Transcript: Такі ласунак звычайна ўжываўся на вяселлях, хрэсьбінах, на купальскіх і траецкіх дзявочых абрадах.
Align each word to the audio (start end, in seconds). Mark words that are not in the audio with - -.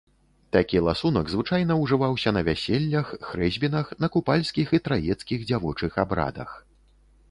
Такі 0.55 0.79
ласунак 0.87 1.27
звычайна 1.33 1.77
ўжываўся 1.81 2.33
на 2.39 2.43
вяселлях, 2.49 3.13
хрэсьбінах, 3.29 3.85
на 4.03 4.13
купальскіх 4.17 4.67
і 4.79 4.85
траецкіх 4.89 5.49
дзявочых 5.51 5.91
абрадах. 6.07 6.61